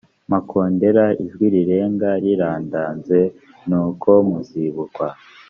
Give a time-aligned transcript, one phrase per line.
[0.31, 3.19] makondera ijwi rirenga rirandaze
[3.67, 5.07] nuko muzibukwa